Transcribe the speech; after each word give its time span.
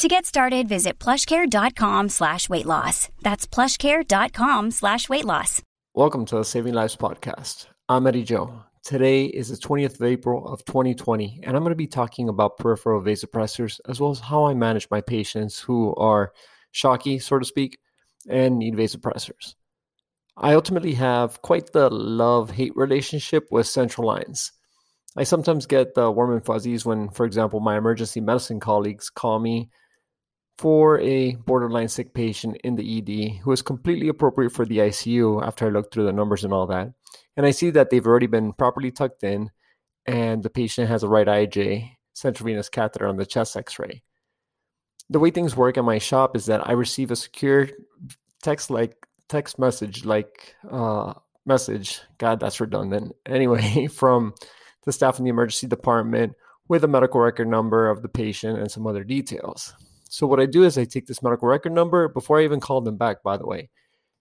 To 0.00 0.08
get 0.08 0.24
started, 0.24 0.66
visit 0.66 0.98
plushcare.com 0.98 2.08
slash 2.08 2.48
weight 2.48 2.64
loss. 2.64 3.10
That's 3.20 3.46
plushcare.com 3.46 4.70
slash 4.70 5.10
weight 5.10 5.26
loss. 5.26 5.60
Welcome 5.92 6.24
to 6.24 6.36
the 6.36 6.42
Saving 6.42 6.72
Lives 6.72 6.96
podcast. 6.96 7.66
I'm 7.86 8.06
Eddy 8.06 8.22
Joe. 8.22 8.62
Today 8.82 9.26
is 9.26 9.50
the 9.50 9.58
20th 9.58 9.96
of 9.96 10.02
April 10.04 10.48
of 10.48 10.64
2020, 10.64 11.42
and 11.42 11.54
I'm 11.54 11.62
going 11.62 11.72
to 11.72 11.76
be 11.76 11.86
talking 11.86 12.30
about 12.30 12.56
peripheral 12.56 13.02
vasopressors 13.02 13.78
as 13.90 14.00
well 14.00 14.10
as 14.10 14.20
how 14.20 14.46
I 14.46 14.54
manage 14.54 14.88
my 14.90 15.02
patients 15.02 15.60
who 15.60 15.94
are 15.96 16.32
shocky, 16.72 17.18
so 17.18 17.38
to 17.38 17.44
speak, 17.44 17.76
and 18.26 18.58
need 18.58 18.76
vasopressors. 18.76 19.54
I 20.34 20.54
ultimately 20.54 20.94
have 20.94 21.42
quite 21.42 21.74
the 21.74 21.90
love 21.90 22.52
hate 22.52 22.74
relationship 22.74 23.48
with 23.50 23.66
central 23.66 24.06
lines. 24.06 24.50
I 25.14 25.24
sometimes 25.24 25.66
get 25.66 25.94
the 25.94 26.10
warm 26.10 26.32
and 26.32 26.42
fuzzies 26.42 26.86
when, 26.86 27.10
for 27.10 27.26
example, 27.26 27.60
my 27.60 27.76
emergency 27.76 28.22
medicine 28.22 28.60
colleagues 28.60 29.10
call 29.10 29.38
me 29.38 29.68
for 30.60 31.00
a 31.00 31.36
borderline 31.46 31.88
sick 31.88 32.12
patient 32.12 32.54
in 32.62 32.76
the 32.76 32.98
ED 32.98 33.40
who 33.42 33.50
is 33.50 33.62
completely 33.62 34.08
appropriate 34.08 34.52
for 34.52 34.66
the 34.66 34.76
ICU 34.76 35.42
after 35.42 35.66
I 35.66 35.70
look 35.70 35.90
through 35.90 36.04
the 36.04 36.12
numbers 36.12 36.44
and 36.44 36.52
all 36.52 36.66
that. 36.66 36.92
And 37.34 37.46
I 37.46 37.50
see 37.50 37.70
that 37.70 37.88
they've 37.88 38.06
already 38.06 38.26
been 38.26 38.52
properly 38.52 38.90
tucked 38.90 39.24
in 39.24 39.50
and 40.04 40.42
the 40.42 40.50
patient 40.50 40.88
has 40.88 41.02
a 41.02 41.08
right 41.08 41.26
IJ, 41.26 41.92
central 42.12 42.46
venous 42.46 42.68
catheter 42.68 43.08
on 43.08 43.16
the 43.16 43.24
chest 43.24 43.56
x 43.56 43.78
ray. 43.78 44.02
The 45.08 45.18
way 45.18 45.30
things 45.30 45.56
work 45.56 45.78
at 45.78 45.84
my 45.84 45.96
shop 45.96 46.36
is 46.36 46.44
that 46.44 46.68
I 46.68 46.72
receive 46.72 47.10
a 47.10 47.16
secure 47.16 47.70
text 48.42 48.70
like 48.70 48.94
text 49.30 49.58
message 49.58 50.04
like 50.04 50.54
uh, 50.70 51.14
message. 51.46 52.02
God, 52.18 52.38
that's 52.38 52.60
redundant. 52.60 53.16
Anyway, 53.24 53.86
from 53.90 54.34
the 54.84 54.92
staff 54.92 55.18
in 55.18 55.24
the 55.24 55.30
emergency 55.30 55.68
department 55.68 56.34
with 56.68 56.84
a 56.84 56.88
medical 56.88 57.22
record 57.22 57.48
number 57.48 57.88
of 57.88 58.02
the 58.02 58.10
patient 58.10 58.58
and 58.58 58.70
some 58.70 58.86
other 58.86 59.04
details. 59.04 59.72
So 60.10 60.26
what 60.26 60.40
I 60.40 60.46
do 60.46 60.64
is 60.64 60.76
I 60.76 60.84
take 60.84 61.06
this 61.06 61.22
medical 61.22 61.46
record 61.46 61.70
number 61.72 62.08
before 62.08 62.40
I 62.40 62.44
even 62.44 62.58
call 62.58 62.80
them 62.80 62.96
back, 62.96 63.22
by 63.22 63.36
the 63.36 63.46
way, 63.46 63.70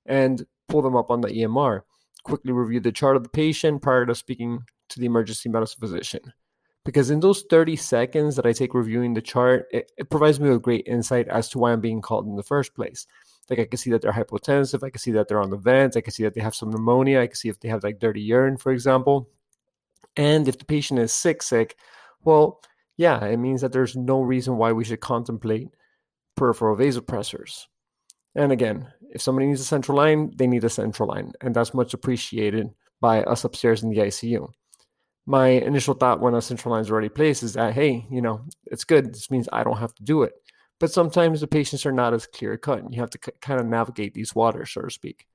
and 0.06 0.46
pull 0.68 0.84
them 0.84 0.96
up 0.96 1.10
on 1.10 1.22
the 1.22 1.30
EMR. 1.30 1.82
Quickly 2.24 2.52
review 2.52 2.80
the 2.80 2.92
chart 2.92 3.16
of 3.16 3.24
the 3.24 3.30
patient 3.30 3.82
prior 3.82 4.06
to 4.06 4.14
speaking 4.14 4.60
to 4.90 5.00
the 5.00 5.08
emergency 5.08 5.50
medicine 5.50 5.80
physician. 5.80 6.22
Because 6.86 7.10
in 7.10 7.22
those 7.22 7.44
30 7.50 7.76
seconds 7.76 8.36
that 8.36 8.46
I 8.46 8.54
take 8.54 8.76
reviewing 8.76 9.16
the 9.16 9.22
chart, 9.22 9.66
it, 9.72 9.92
it 9.98 10.12
provides 10.12 10.40
me 10.40 10.52
with 10.52 10.62
great 10.62 10.86
insight 10.86 11.28
as 11.28 11.50
to 11.50 11.58
why 11.58 11.72
I'm 11.72 11.82
being 11.82 12.02
called 12.02 12.28
in 12.28 12.36
the 12.36 12.44
first 12.44 12.76
place. 12.76 13.08
Like 13.50 13.58
I 13.58 13.66
can 13.66 13.78
see 13.78 13.90
that 13.90 14.04
they're 14.04 14.14
hypotensive, 14.14 14.84
I 14.84 14.92
can 14.92 15.00
see 15.00 15.12
that 15.14 15.28
they're 15.28 15.42
on 15.42 15.50
the 15.50 15.58
vent, 15.58 15.98
I 15.98 16.02
can 16.02 16.14
see 16.14 16.24
that 16.24 16.36
they 16.36 16.42
have 16.42 16.54
some 16.54 16.70
pneumonia, 16.70 17.20
I 17.20 17.28
can 17.28 17.36
see 17.36 17.50
if 17.50 17.60
they 17.60 17.70
have 17.70 17.84
like 17.84 18.00
dirty 18.00 18.22
urine, 18.22 18.58
for 18.58 18.72
example. 18.72 19.28
And 20.16 20.48
if 20.48 20.60
the 20.60 20.66
patient 20.66 21.00
is 21.00 21.12
sick, 21.12 21.42
sick, 21.42 21.76
well, 22.24 22.62
yeah, 22.96 23.26
it 23.26 23.38
means 23.38 23.62
that 23.62 23.72
there's 23.72 23.96
no 23.96 24.22
reason 24.22 24.58
why 24.58 24.72
we 24.72 24.84
should 24.84 25.00
contemplate 25.00 25.70
peripheral 26.36 26.76
vasopressors. 26.76 27.66
And 28.36 28.52
again, 28.52 28.88
if 29.12 29.22
somebody 29.22 29.48
needs 29.48 29.62
a 29.62 29.66
central 29.66 29.98
line, 29.98 30.32
they 30.36 30.48
need 30.48 30.64
a 30.64 30.70
central 30.70 31.10
line, 31.10 31.34
and 31.42 31.56
that's 31.56 31.74
much 31.74 31.94
appreciated 31.94 32.70
by 33.02 33.24
us 33.24 33.44
upstairs 33.44 33.84
in 33.84 33.90
the 33.90 33.98
ICU. 33.98 34.48
My 35.26 35.48
initial 35.48 35.94
thought 35.94 36.22
when 36.22 36.34
a 36.34 36.42
central 36.42 36.74
line 36.74 36.82
is 36.82 36.92
already 36.92 37.10
placed 37.10 37.44
is 37.44 37.54
that, 37.54 37.74
hey, 37.74 38.06
you 38.10 38.22
know, 38.22 38.42
it's 38.66 38.84
good. 38.84 39.14
This 39.14 39.30
means 39.30 39.50
I 39.52 39.64
don't 39.64 39.78
have 39.78 39.94
to 39.96 40.04
do 40.04 40.24
it. 40.24 40.34
But 40.80 40.92
sometimes 40.92 41.42
the 41.42 41.48
patients 41.48 41.86
are 41.86 41.92
not 41.92 42.14
as 42.14 42.26
clear 42.26 42.58
cut, 42.58 42.80
and 42.80 42.94
you 42.94 43.02
have 43.02 43.10
to 43.12 43.20
c- 43.24 43.32
kind 43.42 43.60
of 43.60 43.68
navigate 43.68 44.14
these 44.14 44.34
waters, 44.34 44.72
so 44.72 44.82
to 44.82 44.90
speak. 44.90 45.28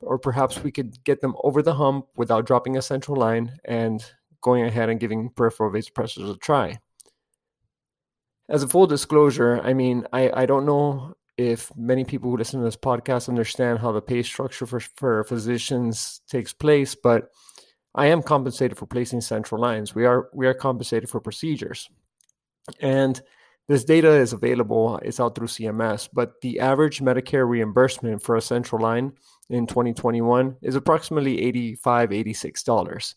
Or 0.00 0.18
perhaps 0.18 0.62
we 0.62 0.70
could 0.70 1.02
get 1.04 1.20
them 1.20 1.34
over 1.42 1.62
the 1.62 1.74
hump 1.74 2.06
without 2.16 2.46
dropping 2.46 2.76
a 2.76 2.82
central 2.82 3.16
line 3.16 3.58
and 3.64 4.04
going 4.42 4.64
ahead 4.64 4.90
and 4.90 5.00
giving 5.00 5.30
peripheral 5.30 5.72
vasopressors 5.72 6.30
a 6.30 6.36
try 6.36 6.78
as 8.48 8.62
a 8.62 8.68
full 8.68 8.86
disclosure, 8.86 9.60
I 9.62 9.72
mean, 9.72 10.06
I, 10.12 10.30
I 10.42 10.46
don't 10.46 10.66
know 10.66 11.14
if 11.36 11.74
many 11.76 12.04
people 12.04 12.30
who 12.30 12.36
listen 12.36 12.60
to 12.60 12.64
this 12.64 12.76
podcast 12.76 13.28
understand 13.28 13.78
how 13.78 13.92
the 13.92 14.00
pay 14.00 14.22
structure 14.22 14.66
for, 14.66 14.80
for 14.80 15.24
physicians 15.24 16.20
takes 16.28 16.52
place, 16.52 16.94
but 16.94 17.30
I 17.94 18.06
am 18.06 18.22
compensated 18.22 18.76
for 18.76 18.86
placing 18.86 19.20
central 19.20 19.60
lines. 19.60 19.94
We 19.94 20.04
are 20.04 20.28
we 20.32 20.46
are 20.46 20.54
compensated 20.54 21.08
for 21.08 21.20
procedures. 21.20 21.88
And 22.80 23.20
this 23.66 23.84
data 23.84 24.10
is 24.10 24.32
available, 24.32 24.98
it's 24.98 25.20
out 25.20 25.34
through 25.34 25.46
CMS, 25.46 26.08
but 26.12 26.40
the 26.42 26.60
average 26.60 27.00
Medicare 27.00 27.48
reimbursement 27.48 28.22
for 28.22 28.36
a 28.36 28.42
central 28.42 28.82
line 28.82 29.12
in 29.48 29.66
2021 29.66 30.56
is 30.60 30.74
approximately 30.74 31.38
$85, 31.78 31.78
$86. 32.26 33.14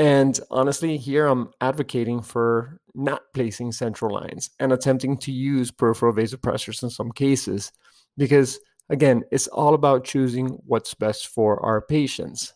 And 0.00 0.40
honestly, 0.50 0.96
here 0.96 1.26
I'm 1.26 1.50
advocating 1.60 2.22
for 2.22 2.80
not 2.94 3.20
placing 3.34 3.72
central 3.72 4.14
lines 4.14 4.48
and 4.58 4.72
attempting 4.72 5.18
to 5.18 5.30
use 5.30 5.70
peripheral 5.70 6.14
vasopressors 6.14 6.82
in 6.82 6.88
some 6.88 7.12
cases 7.12 7.70
because, 8.16 8.58
again, 8.88 9.24
it's 9.30 9.46
all 9.48 9.74
about 9.74 10.04
choosing 10.04 10.58
what's 10.64 10.94
best 10.94 11.28
for 11.28 11.62
our 11.62 11.82
patients. 11.82 12.54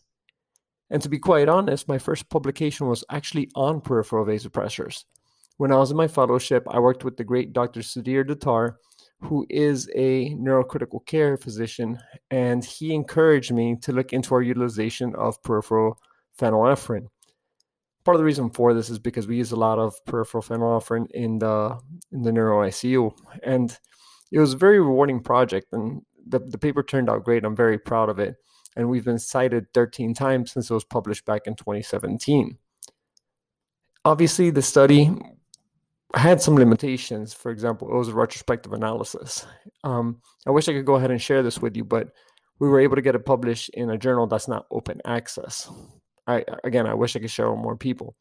And 0.89 1.03
to 1.03 1.11
be 1.11 1.19
quite 1.19 1.51
honest, 1.51 1.87
my 1.87 1.99
first 1.99 2.31
publication 2.31 2.89
was 2.89 3.05
actually 3.11 3.51
on 3.55 3.83
peripheral 3.83 4.25
vasopressors. 4.25 5.05
When 5.59 5.71
I 5.71 5.77
was 5.77 5.91
in 5.91 5.99
my 5.99 6.09
fellowship, 6.09 6.65
I 6.71 6.79
worked 6.79 7.05
with 7.05 7.19
the 7.19 7.25
great 7.25 7.53
Dr. 7.53 7.81
Sudhir 7.81 8.25
Datar, 8.27 8.77
who 9.21 9.47
is 9.51 9.91
a 9.95 10.31
neurocritical 10.37 11.05
care 11.05 11.37
physician, 11.37 11.99
and 12.31 12.65
he 12.65 12.95
encouraged 12.95 13.53
me 13.53 13.77
to 13.83 13.93
look 13.93 14.15
into 14.15 14.35
our 14.35 14.41
utilization 14.41 15.15
of 15.17 15.43
peripheral 15.43 15.99
phenylephrine 16.41 17.09
part 18.05 18.15
of 18.15 18.19
the 18.19 18.25
reason 18.25 18.51
for 18.51 18.75
this 18.75 18.91
is 18.91 18.99
because 18.99 19.27
we 19.27 19.37
use 19.37 19.53
a 19.53 19.57
lot 19.57 19.79
of 19.79 19.95
peripheral 20.05 20.43
phenylephrine 20.43 21.11
in 21.13 21.39
the 21.39 21.79
in 22.13 22.23
the 22.23 22.33
neuro 22.33 22.67
ICU, 22.69 23.13
and 23.43 23.79
it 24.31 24.39
was 24.39 24.55
a 24.55 24.59
very 24.59 24.79
rewarding 24.81 25.21
project, 25.21 25.69
and 25.73 26.03
the, 26.27 26.39
the 26.39 26.59
paper 26.59 26.83
turned 26.83 27.09
out 27.09 27.25
great. 27.25 27.45
I'm 27.45 27.57
very 27.57 27.79
proud 27.79 28.09
of 28.09 28.19
it, 28.19 28.37
and 28.77 28.89
we've 28.89 29.05
been 29.05 29.19
cited 29.19 29.73
13 29.75 30.15
times 30.15 30.53
since 30.53 30.71
it 30.71 30.75
was 30.75 30.85
published 30.85 31.25
back 31.25 31.43
in 31.47 31.55
2017. 31.55 32.59
Obviously, 34.05 34.51
the 34.51 34.63
study 34.63 35.11
had 36.15 36.41
some 36.41 36.57
limitations. 36.57 37.33
For 37.33 37.51
example, 37.51 37.89
it 37.89 37.97
was 37.97 38.09
a 38.09 38.15
retrospective 38.15 38.73
analysis. 38.73 39.47
Um, 39.83 40.21
I 40.47 40.51
wish 40.51 40.69
I 40.69 40.73
could 40.73 40.87
go 40.87 40.97
ahead 40.97 41.11
and 41.11 41.21
share 41.21 41.43
this 41.43 41.61
with 41.61 41.77
you, 41.77 41.85
but 41.85 42.09
we 42.59 42.69
were 42.69 42.81
able 42.81 42.97
to 42.97 43.03
get 43.03 43.15
it 43.15 43.27
published 43.27 43.71
in 43.71 43.91
a 43.91 43.99
journal 43.99 44.27
that's 44.27 44.49
not 44.49 44.67
open 44.71 45.01
access. 45.05 45.71
I 46.27 46.45
again, 46.65 46.87
I 46.87 46.95
wish 46.95 47.17
I 47.17 47.21
could 47.21 47.31
share 47.31 47.51
with 47.51 47.61
more 47.61 47.77
people. 47.77 48.17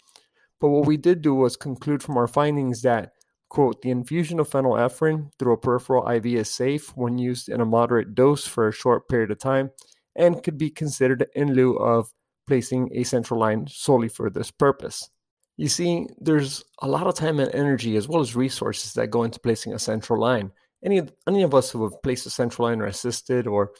But 0.59 0.69
what 0.69 0.85
we 0.85 0.97
did 0.97 1.21
do 1.21 1.35
was 1.35 1.57
conclude 1.57 2.01
from 2.01 2.17
our 2.17 2.27
findings 2.27 2.81
that 2.83 3.11
quote 3.49 3.81
the 3.81 3.91
infusion 3.91 4.39
of 4.39 4.49
phenylephrine 4.49 5.29
through 5.37 5.53
a 5.53 5.57
peripheral 5.57 6.09
IV 6.09 6.25
is 6.25 6.49
safe 6.49 6.95
when 6.95 7.17
used 7.17 7.49
in 7.49 7.61
a 7.61 7.65
moderate 7.65 8.15
dose 8.15 8.47
for 8.47 8.67
a 8.67 8.73
short 8.73 9.07
period 9.07 9.29
of 9.29 9.37
time 9.39 9.69
and 10.15 10.41
could 10.41 10.57
be 10.57 10.69
considered 10.69 11.27
in 11.35 11.53
lieu 11.53 11.75
of 11.75 12.11
placing 12.47 12.89
a 12.93 13.03
central 13.03 13.39
line 13.39 13.67
solely 13.67 14.07
for 14.07 14.29
this 14.29 14.51
purpose. 14.51 15.09
You 15.57 15.67
see, 15.67 16.07
there's 16.19 16.63
a 16.81 16.87
lot 16.87 17.07
of 17.07 17.15
time 17.15 17.39
and 17.39 17.53
energy 17.53 17.95
as 17.95 18.07
well 18.07 18.21
as 18.21 18.35
resources 18.35 18.93
that 18.93 19.11
go 19.11 19.23
into 19.23 19.39
placing 19.39 19.73
a 19.73 19.79
central 19.79 20.19
line. 20.19 20.51
Any 20.83 21.01
any 21.27 21.43
of 21.43 21.53
us 21.53 21.69
who 21.69 21.83
have 21.83 22.01
placed 22.01 22.25
a 22.25 22.29
central 22.29 22.67
line 22.67 22.81
or 22.81 22.87
assisted 22.87 23.47
or 23.47 23.71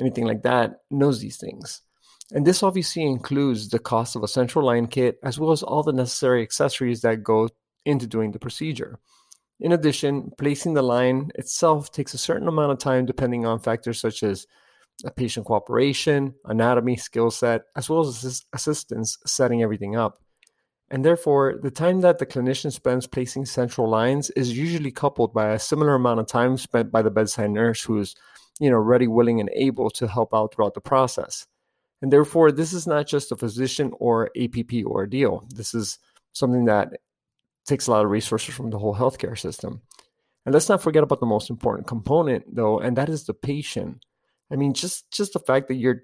anything 0.00 0.26
like 0.26 0.42
that 0.42 0.80
knows 0.90 1.20
these 1.20 1.36
things. 1.36 1.82
And 2.32 2.46
this 2.46 2.62
obviously 2.62 3.02
includes 3.02 3.68
the 3.68 3.78
cost 3.78 4.14
of 4.14 4.22
a 4.22 4.28
central 4.28 4.64
line 4.64 4.86
kit 4.86 5.18
as 5.22 5.38
well 5.38 5.50
as 5.50 5.62
all 5.62 5.82
the 5.82 5.92
necessary 5.92 6.42
accessories 6.42 7.00
that 7.02 7.24
go 7.24 7.48
into 7.84 8.06
doing 8.06 8.30
the 8.30 8.38
procedure. 8.38 8.98
In 9.58 9.72
addition, 9.72 10.30
placing 10.38 10.74
the 10.74 10.82
line 10.82 11.30
itself 11.34 11.90
takes 11.92 12.14
a 12.14 12.18
certain 12.18 12.48
amount 12.48 12.72
of 12.72 12.78
time 12.78 13.04
depending 13.04 13.44
on 13.46 13.58
factors 13.58 14.00
such 14.00 14.22
as 14.22 14.46
patient 15.16 15.46
cooperation, 15.46 16.34
anatomy, 16.44 16.96
skill 16.96 17.30
set, 17.30 17.62
as 17.76 17.88
well 17.88 18.00
as 18.00 18.44
assistance 18.52 19.18
setting 19.26 19.62
everything 19.62 19.96
up. 19.96 20.18
And 20.90 21.04
therefore, 21.04 21.58
the 21.62 21.70
time 21.70 22.00
that 22.00 22.18
the 22.18 22.26
clinician 22.26 22.72
spends 22.72 23.06
placing 23.06 23.46
central 23.46 23.88
lines 23.88 24.30
is 24.30 24.56
usually 24.56 24.90
coupled 24.90 25.32
by 25.32 25.52
a 25.52 25.58
similar 25.58 25.94
amount 25.94 26.20
of 26.20 26.26
time 26.26 26.56
spent 26.56 26.90
by 26.90 27.02
the 27.02 27.10
bedside 27.10 27.50
nurse 27.50 27.82
who 27.82 27.98
is, 28.00 28.16
you 28.58 28.70
know, 28.70 28.78
ready, 28.78 29.06
willing, 29.06 29.40
and 29.40 29.50
able 29.54 29.88
to 29.90 30.08
help 30.08 30.34
out 30.34 30.52
throughout 30.52 30.74
the 30.74 30.80
process. 30.80 31.46
And 32.02 32.12
therefore, 32.12 32.50
this 32.50 32.72
is 32.72 32.86
not 32.86 33.06
just 33.06 33.32
a 33.32 33.36
physician 33.36 33.92
or 33.98 34.30
APP 34.40 34.84
ordeal. 34.84 35.46
This 35.50 35.74
is 35.74 35.98
something 36.32 36.64
that 36.66 37.00
takes 37.66 37.86
a 37.86 37.90
lot 37.90 38.04
of 38.04 38.10
resources 38.10 38.54
from 38.54 38.70
the 38.70 38.78
whole 38.78 38.94
healthcare 38.94 39.38
system. 39.38 39.82
And 40.46 40.54
let's 40.54 40.68
not 40.68 40.82
forget 40.82 41.02
about 41.02 41.20
the 41.20 41.26
most 41.26 41.50
important 41.50 41.86
component, 41.86 42.54
though, 42.54 42.78
and 42.78 42.96
that 42.96 43.08
is 43.08 43.24
the 43.24 43.34
patient. 43.34 44.04
I 44.50 44.56
mean, 44.56 44.72
just 44.72 45.10
just 45.10 45.34
the 45.34 45.38
fact 45.38 45.68
that 45.68 45.74
you're 45.74 46.02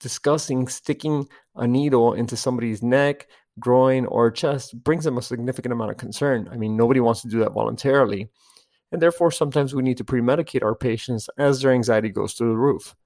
discussing 0.00 0.68
sticking 0.68 1.28
a 1.54 1.66
needle 1.66 2.14
into 2.14 2.36
somebody's 2.36 2.82
neck, 2.82 3.28
groin, 3.58 4.06
or 4.06 4.30
chest 4.30 4.82
brings 4.82 5.04
them 5.04 5.18
a 5.18 5.22
significant 5.22 5.72
amount 5.72 5.90
of 5.90 5.96
concern. 5.96 6.48
I 6.52 6.56
mean, 6.56 6.76
nobody 6.76 7.00
wants 7.00 7.22
to 7.22 7.28
do 7.28 7.40
that 7.40 7.52
voluntarily. 7.52 8.28
And 8.90 9.02
therefore, 9.02 9.30
sometimes 9.30 9.74
we 9.74 9.82
need 9.82 9.98
to 9.98 10.04
pre 10.04 10.20
medicate 10.20 10.64
our 10.64 10.74
patients 10.74 11.28
as 11.38 11.60
their 11.60 11.72
anxiety 11.72 12.08
goes 12.08 12.34
through 12.34 12.50
the 12.50 12.56
roof. 12.56 12.96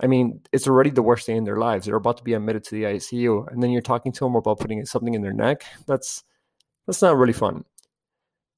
I 0.00 0.06
mean, 0.06 0.40
it's 0.52 0.66
already 0.66 0.90
the 0.90 1.02
worst 1.02 1.26
day 1.26 1.34
in 1.34 1.44
their 1.44 1.58
lives. 1.58 1.86
They're 1.86 1.96
about 1.96 2.16
to 2.18 2.24
be 2.24 2.34
admitted 2.34 2.64
to 2.64 2.74
the 2.74 2.84
ICU, 2.84 3.52
and 3.52 3.62
then 3.62 3.70
you're 3.70 3.82
talking 3.82 4.12
to 4.12 4.24
them 4.24 4.34
about 4.34 4.58
putting 4.58 4.84
something 4.84 5.14
in 5.14 5.22
their 5.22 5.32
neck. 5.32 5.64
That's 5.86 6.24
that's 6.86 7.02
not 7.02 7.16
really 7.16 7.32
fun. 7.32 7.64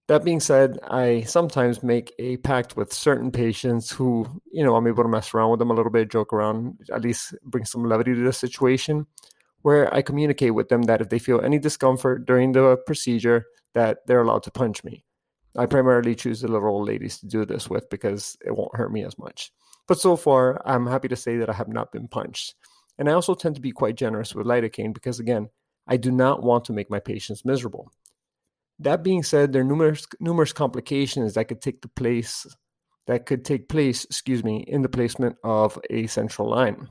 That 0.07 0.25
being 0.25 0.41
said, 0.41 0.79
I 0.83 1.23
sometimes 1.23 1.83
make 1.83 2.13
a 2.19 2.37
pact 2.39 2.77
with 2.77 2.93
certain 2.93 3.31
patients 3.31 3.91
who, 3.91 4.27
you 4.53 4.63
know, 4.63 4.77
I'm 4.77 4.87
able 4.87 5.03
to 5.03 5.09
mess 5.09 5.33
around 5.33 5.51
with 5.51 5.61
them 5.61 5.71
a 5.71 5.75
little 5.75 5.93
bit, 5.93 6.11
joke 6.11 6.33
around, 6.33 6.79
at 6.93 7.01
least 7.01 7.35
bring 7.43 7.65
some 7.65 7.85
levity 7.85 8.15
to 8.15 8.21
the 8.21 8.33
situation, 8.33 9.07
where 9.63 9.93
I 9.95 10.03
communicate 10.03 10.55
with 10.55 10.69
them 10.69 10.83
that 10.83 11.01
if 11.01 11.09
they 11.09 11.19
feel 11.19 11.41
any 11.41 11.59
discomfort 11.59 12.27
during 12.27 12.53
the 12.53 12.77
procedure, 12.87 13.47
that 13.73 13.99
they're 14.07 14.21
allowed 14.21 14.43
to 14.43 14.51
punch 14.51 14.85
me. 14.85 15.05
I 15.57 15.67
primarily 15.67 16.15
choose 16.15 16.41
the 16.43 16.49
little 16.49 16.69
old 16.69 16.87
ladies 16.87 17.19
to 17.21 17.27
do 17.27 17.47
this 17.47 17.71
with 17.71 17.89
because 17.89 18.37
it 18.45 18.55
won't 18.55 18.77
hurt 18.77 18.93
me 18.93 19.05
as 19.05 19.19
much. 19.19 19.53
But 19.87 20.01
so 20.01 20.17
far, 20.17 20.63
I'm 20.67 20.87
happy 20.87 21.09
to 21.09 21.17
say 21.17 21.37
that 21.37 21.51
I 21.51 21.55
have 21.55 21.69
not 21.69 21.93
been 21.93 22.09
punched. 22.09 22.55
And 22.99 23.09
I 23.09 23.13
also 23.13 23.35
tend 23.35 23.57
to 23.57 23.61
be 23.61 23.73
quite 23.73 23.97
generous 23.97 24.35
with 24.35 24.47
lidocaine 24.47 24.95
because, 24.95 25.21
again, 25.21 25.49
I 25.87 25.97
do 25.97 26.11
not 26.11 26.43
want 26.43 26.65
to 26.67 26.73
make 26.73 26.91
my 26.91 27.01
patients 27.01 27.45
miserable. 27.45 27.91
That 28.79 29.03
being 29.03 29.23
said, 29.23 29.53
there 29.53 29.63
are 29.63 29.65
numerous 29.65 30.07
numerous 30.21 30.53
complications 30.53 31.35
that 31.35 31.49
could 31.49 31.61
take 31.61 31.83
the 31.83 31.89
place 31.89 32.47
that 33.07 33.27
could 33.27 33.45
take 33.45 33.69
place, 33.69 34.05
excuse 34.05 34.43
me, 34.43 34.65
in 34.67 34.83
the 34.83 34.89
placement 34.89 35.37
of 35.45 35.79
a 35.91 36.07
central 36.07 36.49
line. 36.49 36.89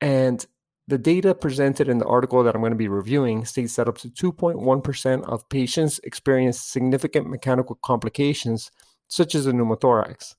And 0.00 0.44
the 0.88 0.98
data 0.98 1.34
presented 1.34 1.88
in 1.88 1.98
the 1.98 2.06
article 2.06 2.42
that 2.42 2.54
I'm 2.54 2.60
going 2.60 2.72
to 2.72 2.76
be 2.76 2.88
reviewing 2.88 3.44
states 3.44 3.76
that 3.76 3.88
up 3.88 3.98
to 3.98 4.08
2.1% 4.08 5.24
of 5.24 5.48
patients 5.48 6.00
experience 6.04 6.60
significant 6.60 7.28
mechanical 7.28 7.78
complications, 7.82 8.70
such 9.08 9.34
as 9.34 9.46
a 9.46 9.52
pneumothorax. 9.52 10.34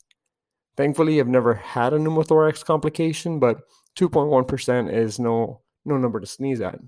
Thankfully, 0.79 1.19
I've 1.19 1.27
never 1.27 1.55
had 1.55 1.91
a 1.91 1.97
pneumothorax 1.97 2.63
complication, 2.63 3.37
but 3.37 3.63
2.1% 3.97 4.93
is 4.93 5.19
no 5.19 5.59
no 5.83 5.97
number 5.97 6.21
to 6.21 6.25
sneeze 6.25 6.61
at 6.61 6.79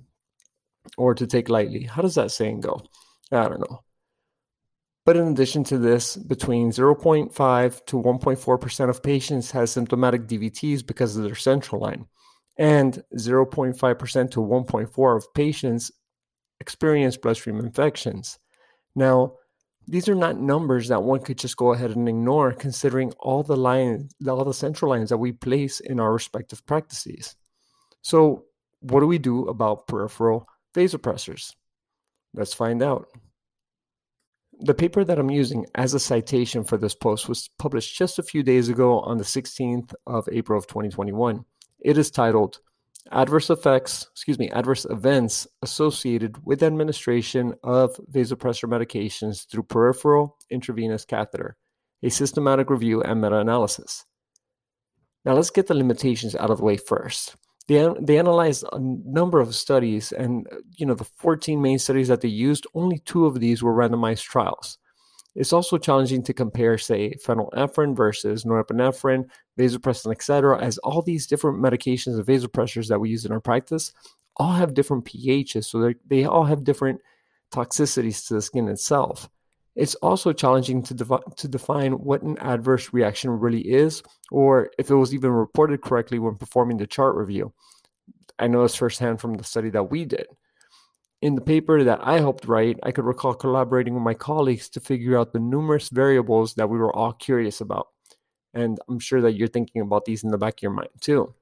or 0.97 1.13
to 1.13 1.27
take 1.27 1.49
lightly. 1.49 1.83
How 1.83 2.01
does 2.01 2.15
that 2.15 2.31
saying 2.31 2.61
go? 2.61 2.81
I 3.33 3.49
don't 3.49 3.59
know. 3.59 3.81
But 5.05 5.17
in 5.17 5.27
addition 5.27 5.65
to 5.65 5.77
this, 5.77 6.15
between 6.15 6.71
0.5 6.71 7.85
to 7.88 7.95
1.4% 7.97 8.89
of 8.89 9.03
patients 9.03 9.51
has 9.51 9.71
symptomatic 9.71 10.25
DVTs 10.25 10.88
because 10.88 11.17
of 11.17 11.25
their 11.25 11.35
central 11.35 11.81
line, 11.81 12.05
and 12.57 13.03
0.5% 13.17 14.31
to 14.31 14.39
1.4 14.39 15.17
of 15.17 15.33
patients 15.33 15.91
experience 16.61 17.17
bloodstream 17.17 17.59
infections. 17.59 18.39
Now, 18.95 19.33
these 19.87 20.07
are 20.07 20.15
not 20.15 20.39
numbers 20.39 20.87
that 20.87 21.03
one 21.03 21.19
could 21.21 21.37
just 21.37 21.57
go 21.57 21.73
ahead 21.73 21.91
and 21.91 22.07
ignore 22.07 22.53
considering 22.53 23.11
all 23.19 23.43
the 23.43 23.57
lines 23.57 24.13
all 24.27 24.45
the 24.45 24.53
central 24.53 24.91
lines 24.91 25.09
that 25.09 25.17
we 25.17 25.31
place 25.31 25.79
in 25.79 25.99
our 25.99 26.13
respective 26.13 26.65
practices. 26.65 27.35
So 28.01 28.45
what 28.81 29.01
do 29.01 29.07
we 29.07 29.17
do 29.17 29.47
about 29.47 29.87
peripheral 29.87 30.47
vasopressors 30.73 31.53
let's 32.33 32.53
find 32.53 32.81
out. 32.81 33.07
The 34.59 34.73
paper 34.73 35.03
that 35.03 35.17
I'm 35.17 35.31
using 35.31 35.65
as 35.75 35.93
a 35.93 35.99
citation 35.99 36.63
for 36.63 36.77
this 36.77 36.93
post 36.93 37.27
was 37.27 37.49
published 37.57 37.97
just 37.97 38.19
a 38.19 38.23
few 38.23 38.43
days 38.43 38.69
ago 38.69 38.99
on 38.99 39.17
the 39.17 39.23
16th 39.23 39.93
of 40.05 40.29
April 40.31 40.57
of 40.57 40.67
2021. 40.67 41.43
It 41.79 41.97
is 41.97 42.11
titled 42.11 42.59
Adverse 43.11 43.49
Effects, 43.49 44.07
excuse 44.11 44.39
me, 44.39 44.49
Adverse 44.51 44.85
Events 44.85 45.47
Associated 45.61 46.37
with 46.45 46.63
Administration 46.63 47.53
of 47.63 47.95
Vasopressor 48.11 48.69
Medications 48.69 49.47
through 49.49 49.63
Peripheral 49.63 50.37
Intravenous 50.49 51.05
Catheter, 51.05 51.57
a 52.03 52.09
Systematic 52.09 52.69
Review 52.69 53.01
and 53.01 53.21
Meta 53.21 53.37
Analysis. 53.37 54.05
Now 55.25 55.33
let's 55.33 55.49
get 55.49 55.67
the 55.67 55.73
limitations 55.73 56.35
out 56.35 56.49
of 56.49 56.57
the 56.57 56.63
way 56.63 56.77
first 56.77 57.35
they, 57.67 57.87
they 57.99 58.19
analyzed 58.19 58.65
a 58.71 58.79
number 58.79 59.39
of 59.39 59.55
studies 59.55 60.11
and 60.11 60.47
you 60.75 60.85
know 60.85 60.93
the 60.93 61.05
14 61.05 61.61
main 61.61 61.79
studies 61.79 62.07
that 62.07 62.21
they 62.21 62.27
used 62.27 62.67
only 62.73 62.99
two 62.99 63.25
of 63.25 63.39
these 63.39 63.63
were 63.63 63.73
randomized 63.73 64.23
trials 64.23 64.77
it's 65.35 65.53
also 65.53 65.77
challenging 65.77 66.21
to 66.23 66.33
compare 66.33 66.77
say 66.77 67.13
phenylephrine 67.25 67.95
versus 67.95 68.43
norepinephrine 68.43 69.25
vasopressin 69.57 70.11
etc 70.11 70.59
as 70.61 70.77
all 70.79 71.01
these 71.01 71.27
different 71.27 71.59
medications 71.59 72.15
and 72.15 72.25
vasopressors 72.25 72.87
that 72.87 72.99
we 72.99 73.09
use 73.09 73.25
in 73.25 73.31
our 73.31 73.39
practice 73.39 73.93
all 74.37 74.53
have 74.53 74.73
different 74.73 75.05
phs 75.05 75.65
so 75.65 75.93
they 76.07 76.25
all 76.25 76.45
have 76.45 76.63
different 76.63 76.99
toxicities 77.53 78.27
to 78.27 78.33
the 78.33 78.41
skin 78.41 78.67
itself 78.67 79.29
it's 79.75 79.95
also 79.95 80.33
challenging 80.33 80.83
to, 80.83 81.21
to 81.37 81.47
define 81.47 81.93
what 81.93 82.21
an 82.23 82.37
adverse 82.39 82.91
reaction 82.91 83.31
really 83.31 83.61
is, 83.61 84.03
or 84.29 84.69
if 84.77 84.89
it 84.89 84.95
was 84.95 85.13
even 85.13 85.31
reported 85.31 85.81
correctly 85.81 86.19
when 86.19 86.35
performing 86.35 86.77
the 86.77 86.87
chart 86.87 87.15
review. 87.15 87.53
I 88.37 88.47
know 88.47 88.63
this 88.63 88.75
firsthand 88.75 89.21
from 89.21 89.35
the 89.35 89.43
study 89.43 89.69
that 89.69 89.89
we 89.89 90.05
did. 90.05 90.27
In 91.21 91.35
the 91.35 91.41
paper 91.41 91.83
that 91.83 92.00
I 92.01 92.19
helped 92.19 92.47
write, 92.47 92.79
I 92.83 92.91
could 92.91 93.06
recall 93.06 93.33
collaborating 93.33 93.94
with 93.94 94.03
my 94.03 94.15
colleagues 94.15 94.69
to 94.69 94.79
figure 94.79 95.18
out 95.18 95.33
the 95.33 95.39
numerous 95.39 95.89
variables 95.89 96.56
that 96.56 96.69
we 96.69 96.77
were 96.77 96.95
all 96.95 97.13
curious 97.13 97.62
about. 97.62 97.88
And 98.53 98.79
I'm 98.89 99.00
sure 99.00 99.21
that 99.21 99.33
you're 99.33 99.47
thinking 99.47 99.81
about 99.81 100.06
these 100.06 100.23
in 100.23 100.31
the 100.31 100.38
back 100.38 100.56
of 100.56 100.63
your 100.63 100.71
mind 100.71 100.89
too. 101.00 101.33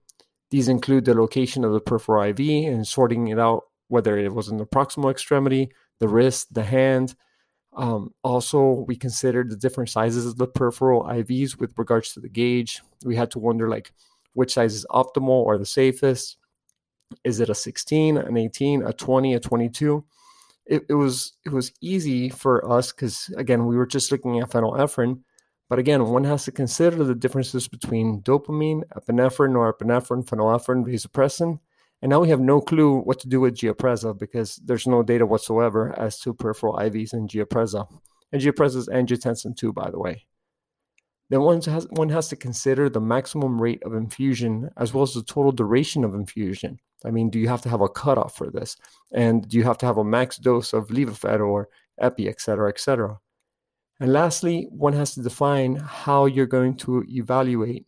These 0.51 0.67
include 0.67 1.05
the 1.05 1.13
location 1.13 1.63
of 1.63 1.71
the 1.71 1.79
peripheral 1.79 2.23
IV 2.23 2.39
and 2.39 2.85
sorting 2.85 3.29
it 3.29 3.39
out, 3.39 3.63
whether 3.87 4.17
it 4.17 4.33
was 4.33 4.49
in 4.49 4.57
the 4.57 4.65
proximal 4.65 5.11
extremity, 5.11 5.71
the 5.99 6.07
wrist, 6.07 6.53
the 6.53 6.63
hand, 6.63 7.15
um, 7.73 8.13
also, 8.23 8.85
we 8.87 8.95
considered 8.95 9.49
the 9.49 9.55
different 9.55 9.89
sizes 9.89 10.25
of 10.25 10.37
the 10.37 10.47
peripheral 10.47 11.03
IVs 11.03 11.59
with 11.59 11.71
regards 11.77 12.13
to 12.13 12.19
the 12.19 12.29
gauge. 12.29 12.81
We 13.05 13.15
had 13.15 13.31
to 13.31 13.39
wonder 13.39 13.69
like 13.69 13.93
which 14.33 14.53
size 14.53 14.73
is 14.73 14.85
optimal 14.89 15.29
or 15.29 15.57
the 15.57 15.65
safest. 15.65 16.37
Is 17.23 17.39
it 17.39 17.49
a 17.49 17.55
16, 17.55 18.17
an 18.17 18.37
18, 18.37 18.83
a 18.83 18.93
20, 18.93 19.33
a 19.33 19.39
22? 19.39 20.05
It, 20.65 20.83
it 20.89 20.93
was 20.93 21.33
it 21.45 21.51
was 21.51 21.71
easy 21.81 22.29
for 22.29 22.69
us 22.71 22.91
because 22.91 23.33
again 23.37 23.65
we 23.65 23.75
were 23.75 23.87
just 23.87 24.11
looking 24.11 24.39
at 24.39 24.51
phenylephrine, 24.51 25.21
but 25.67 25.79
again 25.79 26.05
one 26.05 26.23
has 26.25 26.45
to 26.45 26.51
consider 26.51 27.03
the 27.03 27.15
differences 27.15 27.67
between 27.67 28.21
dopamine, 28.21 28.83
epinephrine, 28.95 29.51
norepinephrine, 29.51 30.25
phenylephrine, 30.25 30.85
vasopressin, 30.85 31.59
and 32.01 32.09
now 32.09 32.19
we 32.19 32.29
have 32.29 32.39
no 32.39 32.61
clue 32.61 32.99
what 32.99 33.19
to 33.19 33.27
do 33.27 33.41
with 33.41 33.55
Giapreza 33.55 34.17
because 34.17 34.55
there's 34.57 34.87
no 34.87 35.03
data 35.03 35.25
whatsoever 35.25 35.97
as 35.99 36.19
to 36.19 36.33
peripheral 36.33 36.77
IVs 36.77 37.13
and 37.13 37.29
Giapreza. 37.29 37.87
And 38.31 38.41
Giapreza 38.41 38.77
is 38.77 38.87
angiotensin 38.87 39.57
too, 39.57 39.73
by 39.73 39.89
the 39.91 39.99
way. 39.99 40.25
Then 41.29 41.41
one 41.41 41.61
has, 41.61 41.87
one 41.91 42.09
has 42.09 42.29
to 42.29 42.35
consider 42.35 42.89
the 42.89 43.01
maximum 43.01 43.61
rate 43.61 43.83
of 43.83 43.93
infusion 43.93 44.69
as 44.77 44.93
well 44.93 45.03
as 45.03 45.13
the 45.13 45.23
total 45.23 45.51
duration 45.51 46.03
of 46.03 46.13
infusion. 46.15 46.79
I 47.05 47.11
mean, 47.11 47.29
do 47.29 47.39
you 47.39 47.47
have 47.47 47.61
to 47.61 47.69
have 47.69 47.81
a 47.81 47.89
cutoff 47.89 48.35
for 48.35 48.49
this? 48.49 48.75
And 49.13 49.47
do 49.47 49.57
you 49.57 49.63
have 49.63 49.77
to 49.79 49.85
have 49.85 49.97
a 49.97 50.03
max 50.03 50.37
dose 50.37 50.73
of 50.73 50.87
Levophed 50.87 51.39
or 51.39 51.69
Epi, 51.99 52.27
et 52.27 52.41
cetera, 52.41 52.69
et 52.69 52.79
cetera? 52.79 53.19
And 53.99 54.13
lastly, 54.13 54.67
one 54.69 54.93
has 54.93 55.13
to 55.15 55.21
define 55.21 55.75
how 55.75 56.25
you're 56.25 56.45
going 56.45 56.75
to 56.77 57.03
evaluate 57.09 57.85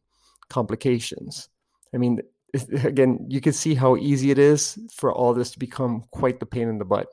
complications. 0.49 1.49
I 1.93 1.97
mean, 1.97 2.19
again, 2.83 3.25
you 3.29 3.41
can 3.41 3.53
see 3.53 3.75
how 3.75 3.95
easy 3.95 4.31
it 4.31 4.39
is 4.39 4.77
for 4.93 5.13
all 5.13 5.33
this 5.33 5.51
to 5.51 5.59
become 5.59 6.03
quite 6.11 6.39
the 6.39 6.45
pain 6.45 6.67
in 6.67 6.77
the 6.77 6.85
butt. 6.85 7.07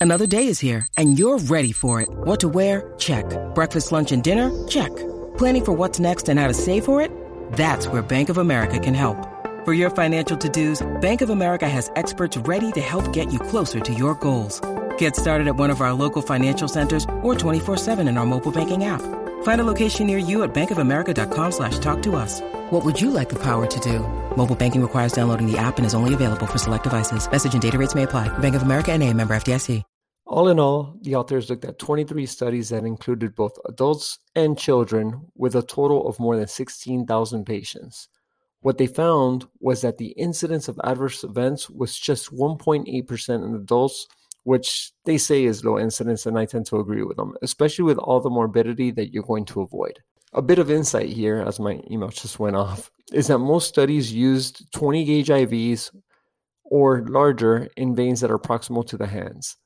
Another 0.00 0.28
day 0.28 0.46
is 0.46 0.60
here, 0.60 0.86
and 0.96 1.18
you're 1.18 1.38
ready 1.38 1.72
for 1.72 2.00
it. 2.00 2.08
What 2.08 2.38
to 2.40 2.48
wear? 2.48 2.94
Check. 2.98 3.24
Breakfast, 3.54 3.90
lunch, 3.90 4.12
and 4.12 4.22
dinner? 4.22 4.66
Check. 4.68 4.94
Planning 5.36 5.64
for 5.64 5.72
what's 5.72 5.98
next 5.98 6.28
and 6.28 6.38
how 6.38 6.46
to 6.46 6.54
save 6.54 6.84
for 6.84 7.00
it? 7.00 7.10
That's 7.54 7.88
where 7.88 8.02
Bank 8.02 8.28
of 8.28 8.38
America 8.38 8.78
can 8.78 8.94
help. 8.94 9.37
For 9.68 9.74
your 9.74 9.90
financial 9.90 10.38
to 10.38 10.48
dos, 10.48 10.82
Bank 10.98 11.20
of 11.20 11.28
America 11.28 11.68
has 11.68 11.90
experts 11.94 12.38
ready 12.38 12.72
to 12.72 12.80
help 12.80 13.12
get 13.12 13.30
you 13.30 13.38
closer 13.38 13.80
to 13.80 13.92
your 13.92 14.14
goals. 14.14 14.62
Get 14.96 15.14
started 15.14 15.46
at 15.46 15.56
one 15.56 15.68
of 15.68 15.82
our 15.82 15.92
local 15.92 16.22
financial 16.22 16.68
centers 16.68 17.04
or 17.22 17.34
24-7 17.34 18.08
in 18.08 18.16
our 18.16 18.24
mobile 18.24 18.50
banking 18.50 18.84
app. 18.84 19.02
Find 19.42 19.60
a 19.60 19.64
location 19.64 20.06
near 20.06 20.16
you 20.16 20.42
at 20.42 20.54
bankofamerica.com 20.54 21.52
slash 21.52 21.78
talk 21.80 22.00
to 22.04 22.16
us. 22.16 22.40
What 22.70 22.82
would 22.86 22.98
you 22.98 23.10
like 23.10 23.28
the 23.28 23.42
power 23.42 23.66
to 23.66 23.80
do? 23.80 23.98
Mobile 24.36 24.56
banking 24.56 24.80
requires 24.80 25.12
downloading 25.12 25.52
the 25.52 25.58
app 25.58 25.76
and 25.76 25.84
is 25.84 25.92
only 25.92 26.14
available 26.14 26.46
for 26.46 26.58
select 26.58 26.84
devices. 26.84 27.30
Message 27.30 27.52
and 27.52 27.60
data 27.60 27.76
rates 27.76 27.94
may 27.94 28.04
apply. 28.04 28.26
Bank 28.38 28.54
of 28.54 28.62
America 28.62 28.92
and 28.92 29.02
a 29.02 29.12
member 29.12 29.36
FDIC. 29.36 29.82
All 30.24 30.48
in 30.48 30.58
all, 30.58 30.94
the 31.02 31.14
authors 31.14 31.50
looked 31.50 31.66
at 31.66 31.78
23 31.78 32.24
studies 32.24 32.70
that 32.70 32.84
included 32.84 33.34
both 33.34 33.58
adults 33.66 34.18
and 34.34 34.58
children 34.58 35.26
with 35.34 35.54
a 35.54 35.62
total 35.62 36.08
of 36.08 36.18
more 36.18 36.38
than 36.38 36.46
16,000 36.46 37.44
patients. 37.44 38.08
What 38.60 38.78
they 38.78 38.86
found 38.86 39.46
was 39.60 39.82
that 39.82 39.98
the 39.98 40.12
incidence 40.12 40.68
of 40.68 40.80
adverse 40.82 41.22
events 41.22 41.70
was 41.70 41.96
just 41.96 42.34
1.8% 42.34 43.44
in 43.44 43.54
adults, 43.54 44.06
which 44.42 44.92
they 45.04 45.18
say 45.18 45.44
is 45.44 45.64
low 45.64 45.78
incidence, 45.78 46.26
and 46.26 46.38
I 46.38 46.44
tend 46.44 46.66
to 46.66 46.80
agree 46.80 47.04
with 47.04 47.16
them, 47.16 47.34
especially 47.42 47.84
with 47.84 47.98
all 47.98 48.20
the 48.20 48.30
morbidity 48.30 48.90
that 48.92 49.12
you're 49.12 49.22
going 49.22 49.44
to 49.46 49.60
avoid. 49.60 50.00
A 50.32 50.42
bit 50.42 50.58
of 50.58 50.70
insight 50.70 51.10
here, 51.10 51.42
as 51.46 51.60
my 51.60 51.80
email 51.90 52.08
just 52.08 52.38
went 52.38 52.56
off, 52.56 52.90
is 53.12 53.28
that 53.28 53.38
most 53.38 53.68
studies 53.68 54.12
used 54.12 54.70
20 54.72 55.04
gauge 55.04 55.28
IVs 55.28 55.90
or 56.64 57.06
larger 57.06 57.68
in 57.76 57.94
veins 57.94 58.20
that 58.20 58.30
are 58.30 58.38
proximal 58.38 58.86
to 58.88 58.96
the 58.96 59.06
hands. 59.06 59.56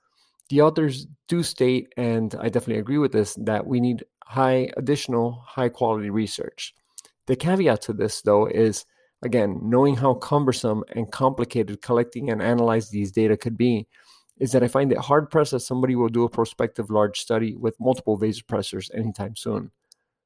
The 0.51 0.61
authors 0.61 1.07
do 1.29 1.43
state, 1.43 1.93
and 1.97 2.35
I 2.39 2.49
definitely 2.49 2.79
agree 2.79 2.99
with 2.99 3.13
this, 3.13 3.37
that 3.41 3.67
we 3.67 3.81
need 3.81 4.05
high 4.25 4.71
additional 4.77 5.43
high 5.47 5.69
quality 5.69 6.11
research. 6.11 6.75
The 7.33 7.37
caveat 7.37 7.81
to 7.85 7.95
this, 7.95 8.21
though, 8.21 8.45
is 8.45 8.85
again, 9.23 9.59
knowing 9.63 9.97
how 9.97 10.13
cumbersome 10.13 10.85
and 10.95 11.11
complicated 11.11 11.81
collecting 11.81 12.29
and 12.29 12.43
analyze 12.43 12.91
these 12.91 13.11
data 13.11 13.39
could 13.39 13.57
be, 13.57 13.89
is 14.39 14.53
that 14.53 14.63
I 14.63 14.69
find 14.69 14.93
it 14.93 14.99
hard 14.99 15.31
pressed 15.31 15.53
that 15.53 15.61
somebody 15.61 15.97
will 15.97 16.11
do 16.11 16.25
a 16.25 16.29
prospective 16.29 16.91
large 16.91 17.19
study 17.19 17.57
with 17.57 17.81
multiple 17.81 18.19
vasopressors 18.19 18.95
anytime 18.95 19.35
soon. 19.35 19.71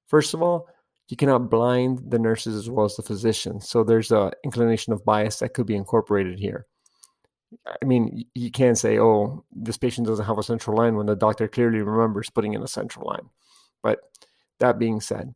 First 0.09 0.35
of 0.35 0.43
all, 0.43 0.67
you 1.07 1.17
cannot 1.17 1.49
blind 1.49 2.11
the 2.11 2.19
nurses 2.19 2.57
as 2.57 2.69
well 2.69 2.87
as 2.87 2.97
the 2.97 3.05
physicians. 3.05 3.69
So 3.69 3.85
there's 3.85 4.11
a 4.11 4.33
inclination 4.43 4.93
of 4.93 5.05
bias 5.05 5.39
that 5.39 5.55
could 5.55 5.67
be 5.67 5.77
incorporated 5.77 6.41
here. 6.41 6.67
I 7.81 7.85
mean, 7.85 8.25
you 8.35 8.51
can't 8.51 8.77
say, 8.77 8.99
oh, 8.99 9.45
this 9.53 9.77
patient 9.77 10.09
doesn't 10.09 10.27
have 10.27 10.39
a 10.39 10.43
central 10.43 10.77
line 10.77 10.97
when 10.97 11.07
the 11.07 11.15
doctor 11.15 11.47
clearly 11.47 11.83
remembers 11.83 12.31
putting 12.31 12.55
in 12.55 12.65
a 12.65 12.67
central 12.67 13.07
line. 13.07 13.31
But 13.81 14.01
that 14.59 14.81
being 14.81 15.01
said, 15.01 15.35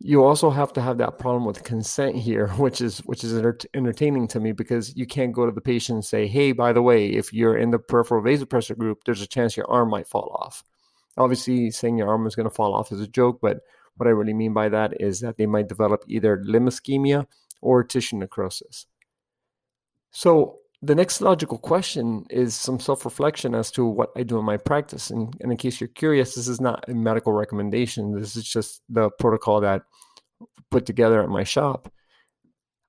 you 0.00 0.24
also 0.24 0.50
have 0.50 0.72
to 0.74 0.82
have 0.82 0.98
that 0.98 1.18
problem 1.18 1.44
with 1.44 1.62
consent 1.62 2.16
here, 2.16 2.48
which 2.58 2.80
is 2.80 2.98
which 3.00 3.24
is 3.24 3.34
entertaining 3.74 4.28
to 4.28 4.40
me 4.40 4.52
because 4.52 4.94
you 4.96 5.06
can't 5.06 5.32
go 5.32 5.46
to 5.46 5.52
the 5.52 5.60
patient 5.60 5.96
and 5.96 6.04
say, 6.04 6.26
"Hey, 6.26 6.52
by 6.52 6.72
the 6.72 6.82
way, 6.82 7.08
if 7.08 7.32
you're 7.32 7.56
in 7.56 7.70
the 7.70 7.78
peripheral 7.78 8.22
vasopressor 8.22 8.76
group, 8.76 9.04
there's 9.04 9.22
a 9.22 9.26
chance 9.26 9.56
your 9.56 9.70
arm 9.70 9.90
might 9.90 10.08
fall 10.08 10.36
off." 10.40 10.62
Obviously, 11.16 11.70
saying 11.70 11.98
your 11.98 12.08
arm 12.08 12.26
is 12.26 12.34
going 12.34 12.48
to 12.48 12.54
fall 12.54 12.74
off 12.74 12.92
is 12.92 13.00
a 13.00 13.06
joke, 13.06 13.38
but 13.40 13.60
what 13.96 14.08
I 14.08 14.10
really 14.10 14.34
mean 14.34 14.52
by 14.52 14.68
that 14.70 15.00
is 15.00 15.20
that 15.20 15.36
they 15.36 15.46
might 15.46 15.68
develop 15.68 16.02
either 16.08 16.42
limb 16.44 16.66
ischemia 16.66 17.26
or 17.60 17.84
tissue 17.84 18.16
necrosis. 18.16 18.86
So 20.10 20.58
the 20.84 20.94
next 20.94 21.20
logical 21.20 21.58
question 21.58 22.26
is 22.30 22.54
some 22.54 22.78
self-reflection 22.78 23.54
as 23.54 23.70
to 23.72 23.84
what 23.84 24.10
I 24.16 24.22
do 24.22 24.38
in 24.38 24.44
my 24.44 24.56
practice. 24.56 25.10
And, 25.10 25.34
and, 25.40 25.50
in 25.50 25.58
case 25.58 25.80
you're 25.80 25.88
curious, 25.88 26.34
this 26.34 26.48
is 26.48 26.60
not 26.60 26.88
a 26.88 26.94
medical 26.94 27.32
recommendation. 27.32 28.18
This 28.18 28.36
is 28.36 28.44
just 28.44 28.82
the 28.88 29.10
protocol 29.18 29.60
that 29.60 29.82
put 30.70 30.86
together 30.86 31.22
at 31.22 31.28
my 31.28 31.44
shop. 31.44 31.90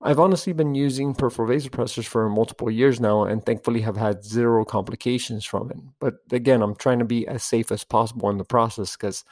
I've 0.01 0.19
honestly 0.19 0.53
been 0.53 0.75
using 0.75 1.15
peripheral 1.15 1.47
vasopressors 1.47 2.05
for 2.05 2.29
multiple 2.29 2.69
years 2.69 2.99
now 2.99 3.23
and 3.23 3.43
thankfully 3.43 3.81
have 3.81 3.97
had 3.97 4.23
zero 4.23 4.65
complications 4.65 5.45
from 5.45 5.71
it. 5.71 5.77
But 5.99 6.15
again, 6.31 6.61
I'm 6.61 6.75
trying 6.75 6.99
to 6.99 7.05
be 7.05 7.27
as 7.27 7.43
safe 7.43 7.71
as 7.71 7.83
possible 7.83 8.29
in 8.29 8.37
the 8.37 8.43
process 8.43 8.95
because 8.95 9.23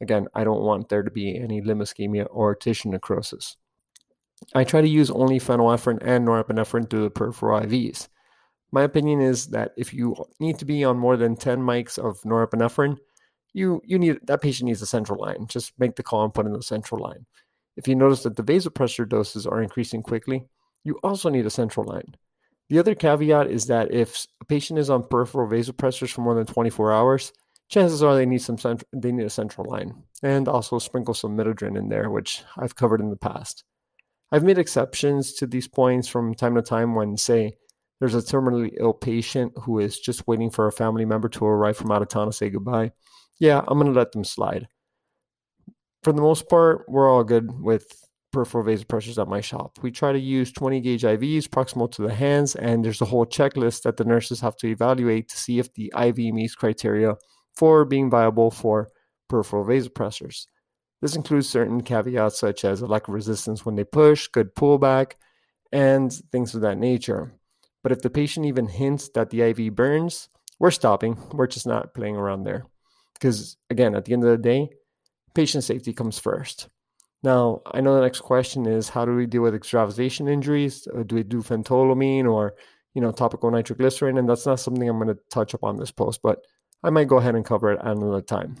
again, 0.00 0.28
I 0.34 0.44
don't 0.44 0.62
want 0.62 0.88
there 0.88 1.02
to 1.02 1.10
be 1.10 1.36
any 1.36 1.60
limb 1.62 1.78
ischemia 1.78 2.26
or 2.30 2.54
tissue 2.54 2.90
necrosis. 2.90 3.56
I 4.54 4.64
try 4.64 4.80
to 4.80 4.88
use 4.88 5.10
only 5.10 5.38
phenylephrine 5.38 5.98
and 6.02 6.26
norepinephrine 6.26 6.90
through 6.90 7.04
the 7.04 7.10
peripheral 7.10 7.60
IVs. 7.60 8.08
My 8.72 8.82
opinion 8.82 9.20
is 9.20 9.48
that 9.48 9.72
if 9.76 9.92
you 9.92 10.16
need 10.38 10.58
to 10.58 10.64
be 10.64 10.84
on 10.84 10.98
more 10.98 11.16
than 11.16 11.36
10 11.36 11.60
mics 11.60 11.98
of 11.98 12.20
norepinephrine, 12.22 12.96
you 13.52 13.80
you 13.84 13.98
need 13.98 14.18
that 14.24 14.42
patient 14.42 14.68
needs 14.68 14.82
a 14.82 14.86
central 14.86 15.20
line. 15.20 15.46
Just 15.48 15.72
make 15.78 15.96
the 15.96 16.04
call 16.04 16.24
and 16.24 16.32
put 16.32 16.46
in 16.46 16.52
the 16.52 16.62
central 16.62 17.02
line. 17.02 17.26
If 17.76 17.88
you 17.88 17.96
notice 17.96 18.22
that 18.22 18.36
the 18.36 18.44
vasopressor 18.44 19.08
doses 19.08 19.46
are 19.46 19.62
increasing 19.62 20.02
quickly, 20.02 20.44
you 20.84 20.98
also 21.02 21.28
need 21.28 21.46
a 21.46 21.50
central 21.50 21.86
line. 21.86 22.16
The 22.68 22.78
other 22.78 22.94
caveat 22.94 23.50
is 23.50 23.66
that 23.66 23.92
if 23.92 24.26
a 24.40 24.44
patient 24.44 24.78
is 24.78 24.90
on 24.90 25.08
peripheral 25.08 25.48
vasopressors 25.48 26.12
for 26.12 26.20
more 26.20 26.34
than 26.34 26.46
24 26.46 26.92
hours, 26.92 27.32
chances 27.68 28.02
are 28.02 28.14
they 28.14 28.26
need 28.26 28.42
some 28.42 28.58
cent- 28.58 28.84
they 28.92 29.10
need 29.10 29.26
a 29.26 29.30
central 29.30 29.68
line, 29.68 30.04
and 30.22 30.46
also 30.46 30.78
sprinkle 30.78 31.14
some 31.14 31.36
midodrine 31.36 31.76
in 31.76 31.88
there, 31.88 32.10
which 32.10 32.44
I've 32.56 32.76
covered 32.76 33.00
in 33.00 33.10
the 33.10 33.16
past. 33.16 33.64
I've 34.32 34.44
made 34.44 34.58
exceptions 34.58 35.34
to 35.34 35.46
these 35.46 35.66
points 35.66 36.08
from 36.08 36.34
time 36.34 36.54
to 36.54 36.62
time 36.62 36.94
when, 36.94 37.16
say, 37.16 37.54
there's 37.98 38.14
a 38.14 38.18
terminally 38.18 38.72
ill 38.78 38.94
patient 38.94 39.52
who 39.62 39.78
is 39.78 39.98
just 39.98 40.26
waiting 40.26 40.50
for 40.50 40.66
a 40.66 40.72
family 40.72 41.04
member 41.04 41.28
to 41.30 41.44
arrive 41.44 41.76
from 41.76 41.90
out 41.90 42.02
of 42.02 42.08
town 42.08 42.26
to 42.26 42.32
say 42.32 42.48
goodbye. 42.48 42.92
Yeah, 43.38 43.62
I'm 43.66 43.78
going 43.78 43.92
to 43.92 43.98
let 43.98 44.12
them 44.12 44.24
slide. 44.24 44.68
For 46.02 46.12
the 46.12 46.22
most 46.22 46.48
part, 46.48 46.84
we're 46.88 47.10
all 47.10 47.24
good 47.24 47.60
with 47.60 47.86
peripheral 48.32 48.64
vasopressors 48.64 49.20
at 49.20 49.28
my 49.28 49.40
shop. 49.40 49.78
We 49.82 49.90
try 49.90 50.12
to 50.12 50.18
use 50.18 50.52
20 50.52 50.80
gauge 50.80 51.02
IVs 51.02 51.48
proximal 51.48 51.90
to 51.92 52.02
the 52.02 52.14
hands, 52.14 52.54
and 52.54 52.84
there's 52.84 53.02
a 53.02 53.06
whole 53.06 53.26
checklist 53.26 53.82
that 53.82 53.96
the 53.96 54.04
nurses 54.04 54.40
have 54.40 54.56
to 54.58 54.68
evaluate 54.68 55.28
to 55.28 55.36
see 55.36 55.58
if 55.58 55.72
the 55.74 55.92
IV 55.98 56.16
meets 56.16 56.54
criteria 56.54 57.16
for 57.56 57.84
being 57.84 58.08
viable 58.08 58.50
for 58.50 58.90
peripheral 59.28 59.64
vasopressors. 59.64 60.46
This 61.00 61.16
includes 61.16 61.48
certain 61.48 61.82
caveats 61.82 62.38
such 62.38 62.64
as 62.64 62.82
a 62.82 62.86
lack 62.86 63.08
of 63.08 63.14
resistance 63.14 63.64
when 63.64 63.74
they 63.74 63.84
push, 63.84 64.28
good 64.28 64.54
pullback, 64.54 65.12
and 65.72 66.12
things 66.30 66.54
of 66.54 66.60
that 66.60 66.78
nature. 66.78 67.32
But 67.82 67.92
if 67.92 68.02
the 68.02 68.10
patient 68.10 68.46
even 68.46 68.66
hints 68.66 69.08
that 69.14 69.30
the 69.30 69.40
IV 69.42 69.74
burns, 69.74 70.28
we're 70.58 70.70
stopping. 70.70 71.16
We're 71.32 71.46
just 71.46 71.66
not 71.66 71.94
playing 71.94 72.16
around 72.16 72.44
there. 72.44 72.66
Because 73.14 73.56
again, 73.70 73.94
at 73.94 74.04
the 74.04 74.12
end 74.12 74.24
of 74.24 74.30
the 74.30 74.36
day, 74.36 74.70
patient 75.34 75.64
safety 75.64 75.92
comes 75.94 76.18
first. 76.18 76.68
Now, 77.22 77.62
I 77.66 77.80
know 77.80 77.94
the 77.94 78.02
next 78.02 78.20
question 78.20 78.66
is 78.66 78.90
how 78.90 79.04
do 79.04 79.14
we 79.14 79.26
deal 79.26 79.42
with 79.42 79.54
extravasation 79.54 80.28
injuries? 80.28 80.86
Uh, 80.86 81.02
do 81.02 81.14
we 81.14 81.22
do 81.22 81.42
phentolamine 81.42 82.30
or 82.30 82.54
you 82.94 83.00
know 83.00 83.12
topical 83.12 83.50
nitroglycerin? 83.50 84.18
And 84.18 84.28
that's 84.28 84.46
not 84.46 84.60
something 84.60 84.88
I'm 84.88 84.98
going 84.98 85.14
to 85.14 85.22
touch 85.30 85.54
upon 85.54 85.76
this 85.76 85.90
post, 85.90 86.20
but 86.22 86.44
I 86.82 86.90
might 86.90 87.08
go 87.08 87.18
ahead 87.18 87.34
and 87.34 87.44
cover 87.44 87.72
it 87.72 87.80
at 87.80 87.96
another 87.96 88.22
time 88.22 88.56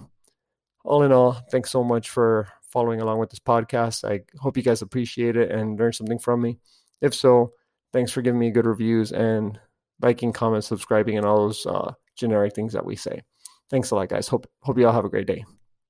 all 0.84 1.02
in 1.02 1.12
all, 1.12 1.32
thanks 1.50 1.70
so 1.70 1.84
much 1.84 2.10
for 2.10 2.48
following 2.62 3.00
along 3.00 3.18
with 3.18 3.30
this 3.30 3.40
podcast. 3.40 4.08
I 4.08 4.20
hope 4.38 4.56
you 4.56 4.62
guys 4.62 4.82
appreciate 4.82 5.36
it 5.36 5.50
and 5.50 5.78
learn 5.78 5.92
something 5.92 6.18
from 6.18 6.40
me. 6.40 6.58
If 7.00 7.14
so, 7.14 7.52
thanks 7.92 8.12
for 8.12 8.22
giving 8.22 8.40
me 8.40 8.50
good 8.50 8.66
reviews 8.66 9.12
and 9.12 9.58
liking, 10.00 10.32
comments, 10.32 10.68
subscribing, 10.68 11.16
and 11.16 11.26
all 11.26 11.46
those 11.46 11.66
uh, 11.66 11.92
generic 12.16 12.54
things 12.54 12.72
that 12.72 12.84
we 12.84 12.96
say. 12.96 13.22
Thanks 13.70 13.90
a 13.90 13.94
lot, 13.94 14.08
guys. 14.08 14.28
Hope 14.28 14.46
hope 14.62 14.78
you 14.78 14.86
all 14.86 14.92
have 14.92 15.04
a 15.04 15.10
great 15.10 15.26
day. 15.26 15.44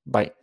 Bye. 0.07 0.40